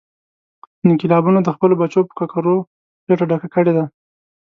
انقلابونو 0.87 1.39
د 1.43 1.49
خپلو 1.55 1.73
بچو 1.81 2.01
په 2.07 2.13
ککرو 2.19 2.57
خېټه 3.05 3.25
ډکه 3.29 3.47
کړې 3.55 3.71
ده. 3.77 3.83